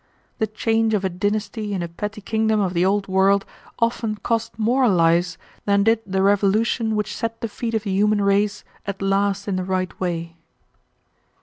[0.39, 3.45] The change of a dynasty in a petty kingdom of the old world
[3.77, 8.23] often cost more lives than did the revolution which set the feet of the human
[8.23, 10.35] race at last in the right way.